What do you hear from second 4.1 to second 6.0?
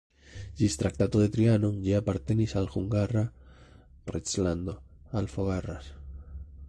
reĝlando, al Fogaras.